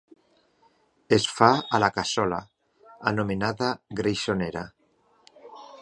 Es 1.17 1.27
fa 1.39 1.49
a 1.77 1.81
la 1.85 1.89
cassola, 1.97 2.39
anomenada 3.13 3.71
greixonera. 4.01 4.69